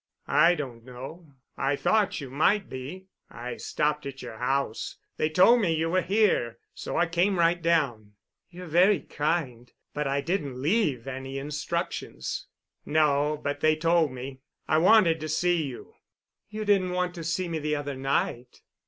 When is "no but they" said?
12.83-13.75